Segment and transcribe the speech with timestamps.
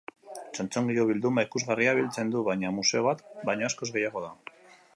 [0.57, 4.33] Txotxongilo bilduma ikusgarria biltzen du, baina museo bat baino askoz gehiago da.